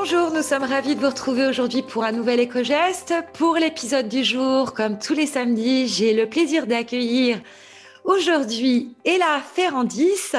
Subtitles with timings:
[0.00, 3.14] Bonjour, nous sommes ravis de vous retrouver aujourd'hui pour un nouvel éco-geste.
[3.34, 7.40] Pour l'épisode du jour, comme tous les samedis, j'ai le plaisir d'accueillir
[8.04, 10.36] aujourd'hui Ella Ferrandis,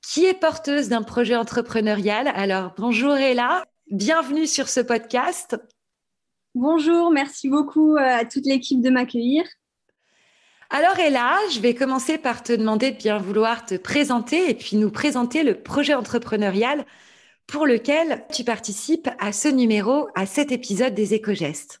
[0.00, 2.32] qui est porteuse d'un projet entrepreneurial.
[2.34, 5.54] Alors, bonjour Ella, bienvenue sur ce podcast.
[6.54, 9.44] Bonjour, merci beaucoup euh, à toute l'équipe de m'accueillir.
[10.70, 14.78] Alors Ella, je vais commencer par te demander de bien vouloir te présenter et puis
[14.78, 16.86] nous présenter le projet entrepreneurial
[17.46, 21.80] pour lequel tu participes à ce numéro, à cet épisode des éco-gestes.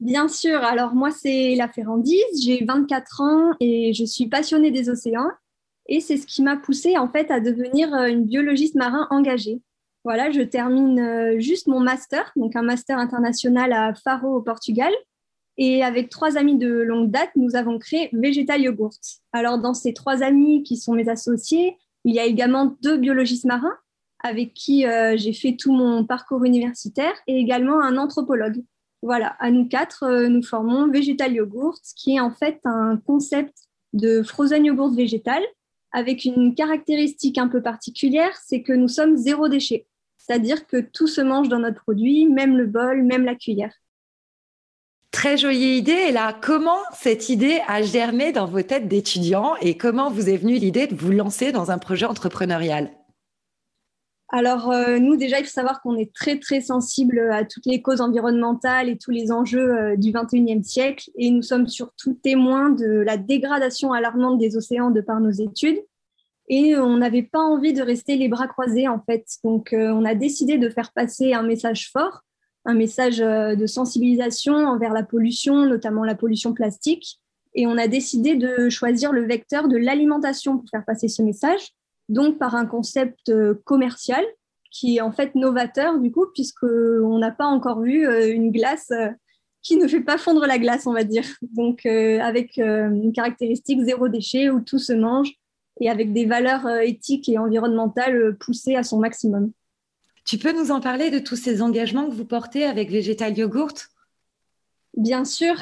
[0.00, 4.90] Bien sûr, alors moi c'est la Ferrandise, j'ai 24 ans et je suis passionnée des
[4.90, 5.30] océans
[5.86, 9.60] et c'est ce qui m'a poussée en fait à devenir euh, une biologiste marin engagée.
[10.04, 14.92] Voilà, je termine euh, juste mon master, donc un master international à Faro au Portugal.
[15.56, 18.98] Et avec trois amis de longue date, nous avons créé Vegetal Yogurt.
[19.32, 23.44] Alors, dans ces trois amis qui sont mes associés, il y a également deux biologistes
[23.44, 23.76] marins
[24.24, 28.64] avec qui euh, j'ai fait tout mon parcours universitaire et également un anthropologue.
[29.02, 33.54] Voilà, à nous quatre, euh, nous formons Vegetal Yogurt, qui est en fait un concept
[33.92, 35.42] de frozen yogurt végétal
[35.92, 39.86] avec une caractéristique un peu particulière, c'est que nous sommes zéro déchet.
[40.16, 43.74] C'est-à-dire que tout se mange dans notre produit, même le bol, même la cuillère.
[45.12, 45.92] Très jolie idée.
[46.08, 50.38] Et là, comment cette idée a germé dans vos têtes d'étudiants et comment vous est
[50.38, 52.90] venue l'idée de vous lancer dans un projet entrepreneurial?
[54.30, 57.82] Alors, euh, nous, déjà, il faut savoir qu'on est très, très sensible à toutes les
[57.82, 61.10] causes environnementales et tous les enjeux euh, du 21e siècle.
[61.16, 65.78] Et nous sommes surtout témoins de la dégradation alarmante des océans de par nos études.
[66.48, 69.26] Et on n'avait pas envie de rester les bras croisés, en fait.
[69.44, 72.22] Donc, euh, on a décidé de faire passer un message fort,
[72.64, 77.20] un message de sensibilisation envers la pollution, notamment la pollution plastique.
[77.54, 81.74] Et on a décidé de choisir le vecteur de l'alimentation pour faire passer ce message
[82.08, 84.24] donc par un concept euh, commercial
[84.70, 88.90] qui est en fait novateur du coup, puisqu'on n'a pas encore vu euh, une glace
[88.90, 89.08] euh,
[89.62, 91.24] qui ne fait pas fondre la glace, on va dire.
[91.40, 95.32] Donc avec une caractéristique zéro déchet où tout se mange
[95.80, 99.52] et avec des valeurs éthiques et environnementales poussées à son maximum.
[100.26, 103.88] Tu peux nous en parler de tous ces engagements que vous portez avec Végétal Yogurt
[104.98, 105.56] Bien sûr.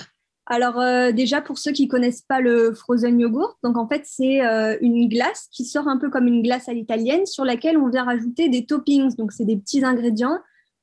[0.46, 4.44] Alors euh, déjà pour ceux qui connaissent pas le frozen yogurt, donc en fait c'est
[4.44, 7.88] euh, une glace qui sort un peu comme une glace à l'italienne sur laquelle on
[7.88, 9.14] vient rajouter des toppings.
[9.16, 10.38] Donc c'est des petits ingrédients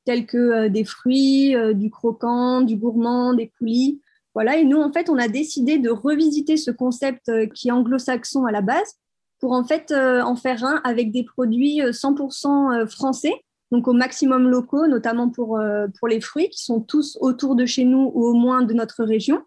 [0.05, 4.01] tels que euh, des fruits, du croquant, du gourmand, des coulis.
[4.33, 8.45] Voilà et nous en fait on a décidé de revisiter ce concept qui est anglo-saxon
[8.45, 8.95] à la base
[9.39, 13.33] pour en fait en faire un avec des produits 100% français
[13.71, 15.61] donc au maximum locaux, notamment pour,
[15.99, 19.03] pour les fruits qui sont tous autour de chez nous ou au moins de notre
[19.03, 19.43] région.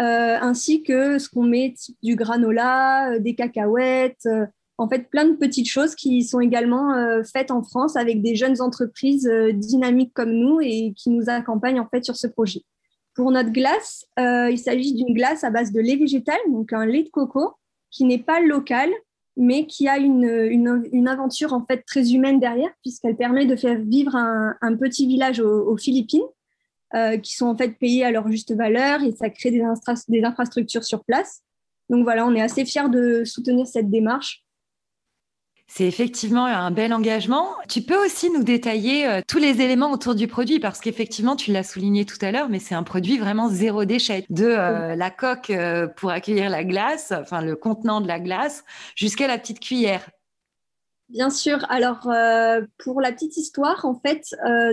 [0.00, 5.24] Euh, ainsi que ce qu'on met du granola, euh, des cacahuètes, euh, en fait plein
[5.24, 6.94] de petites choses qui sont également
[7.24, 11.88] faites en France avec des jeunes entreprises dynamiques comme nous et qui nous accompagnent en
[11.88, 12.62] fait sur ce projet.
[13.16, 17.02] Pour notre glace, il s'agit d'une glace à base de lait végétal, donc un lait
[17.02, 17.54] de coco
[17.90, 18.88] qui n'est pas local,
[19.38, 20.24] mais qui a une,
[20.92, 25.40] une, aventure en fait très humaine derrière, puisqu'elle permet de faire vivre un, petit village
[25.40, 26.26] aux Philippines
[26.94, 29.62] euh, qui sont en fait payés à leur juste valeur et ça crée des,
[30.08, 31.42] des infrastructures sur place.
[31.90, 34.42] Donc voilà, on est assez fiers de soutenir cette démarche.
[35.68, 37.50] C'est effectivement un bel engagement.
[37.68, 41.52] Tu peux aussi nous détailler euh, tous les éléments autour du produit parce qu'effectivement, tu
[41.52, 44.24] l'as souligné tout à l'heure, mais c'est un produit vraiment zéro déchet.
[44.30, 45.52] De euh, la coque
[45.96, 48.64] pour accueillir la glace, enfin le contenant de la glace,
[48.96, 50.08] jusqu'à la petite cuillère.
[51.10, 51.64] Bien sûr.
[51.70, 52.08] Alors,
[52.78, 54.24] pour la petite histoire, en fait,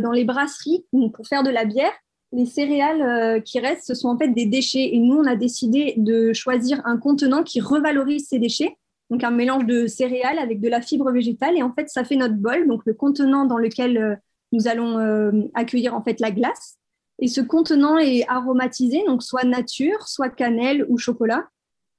[0.02, 1.94] dans les brasseries, pour faire de la bière,
[2.36, 4.94] les céréales euh, qui restent, ce sont en fait des déchets.
[4.94, 8.78] Et nous, on a décidé de choisir un contenant qui revalorise ces déchets.
[9.10, 11.58] Donc, un mélange de céréales avec de la fibre végétale.
[11.58, 14.16] Et en fait, ça fait notre bol, donc le contenant dans lequel euh,
[14.52, 16.78] nous allons euh, accueillir en fait la glace.
[17.20, 21.48] Et ce contenant est aromatisé, donc soit nature, soit cannelle ou chocolat.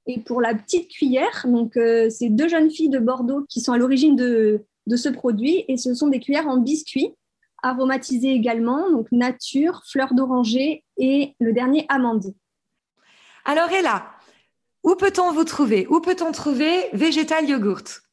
[0.05, 3.77] Et pour la petite cuillère, donc c'est deux jeunes filles de Bordeaux qui sont à
[3.77, 4.63] l'origine de,
[4.95, 5.65] ce produit.
[5.67, 7.13] Et ce sont des cuillères en biscuit
[7.63, 12.33] aromatisé également, donc nature, fleur d'oranger et le dernier amande.
[13.45, 14.05] Alors Ella,
[14.87, 15.85] où peut-on vous trouver?
[15.89, 18.03] Où peut-on trouver Végétal Yogurt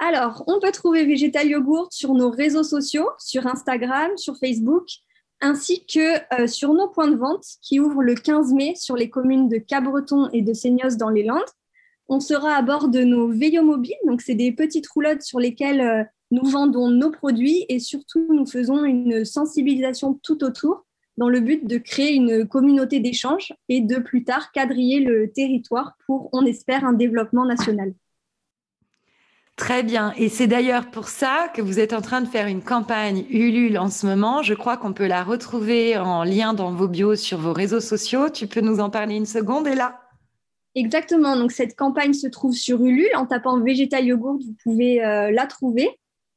[0.00, 4.88] Alors, on peut trouver Végétal Yogurt sur nos réseaux sociaux, sur Instagram, sur Facebook,
[5.40, 9.10] ainsi que euh, sur nos points de vente qui ouvrent le 15 mai sur les
[9.10, 11.52] communes de Cabreton et de Seignos dans les Landes.
[12.08, 16.02] On sera à bord de nos mobiles, donc c'est des petites roulottes sur lesquelles euh,
[16.32, 20.85] nous vendons nos produits et surtout nous faisons une sensibilisation tout autour
[21.16, 25.96] dans le but de créer une communauté d'échange et de plus tard quadriller le territoire
[26.06, 27.94] pour, on espère, un développement national.
[29.56, 30.12] Très bien.
[30.18, 33.78] Et c'est d'ailleurs pour ça que vous êtes en train de faire une campagne Ulule
[33.78, 34.42] en ce moment.
[34.42, 38.28] Je crois qu'on peut la retrouver en lien dans vos bios sur vos réseaux sociaux.
[38.28, 40.02] Tu peux nous en parler une seconde, là
[40.74, 41.36] Exactement.
[41.36, 43.08] Donc, cette campagne se trouve sur Ulule.
[43.16, 45.88] En tapant Végétal Yogourt, vous pouvez euh, la trouver.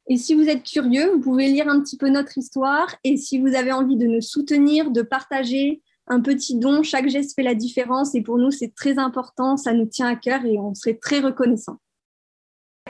[0.10, 2.96] Et si vous êtes curieux, vous pouvez lire un petit peu notre histoire.
[3.04, 7.36] Et si vous avez envie de nous soutenir, de partager un petit don, chaque geste
[7.36, 8.16] fait la différence.
[8.16, 9.56] Et pour nous, c'est très important.
[9.56, 11.78] Ça nous tient à cœur et on serait très reconnaissant.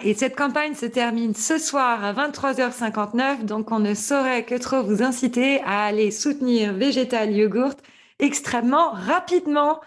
[0.02, 4.82] Et cette campagne se termine ce soir à 23h59, donc on ne saurait que trop
[4.82, 7.76] vous inciter à aller soutenir Végétal Yogurt
[8.20, 9.82] extrêmement rapidement.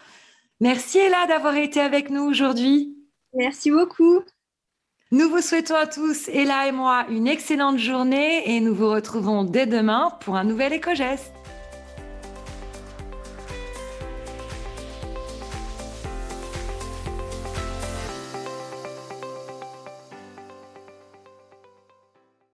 [0.61, 2.95] Merci Ella d'avoir été avec nous aujourd'hui.
[3.33, 4.21] Merci beaucoup.
[5.13, 9.45] Nous vous souhaitons à tous, Ella et moi, une excellente journée et nous vous retrouvons
[9.45, 11.35] dès demain pour un nouvel éco-geste.